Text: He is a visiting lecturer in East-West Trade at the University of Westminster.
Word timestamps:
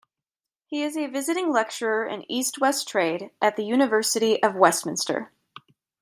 He 0.65 0.81
is 0.81 0.97
a 0.97 1.05
visiting 1.05 1.51
lecturer 1.53 2.03
in 2.07 2.25
East-West 2.27 2.87
Trade 2.87 3.29
at 3.39 3.55
the 3.55 3.63
University 3.65 4.41
of 4.41 4.55
Westminster. 4.55 5.31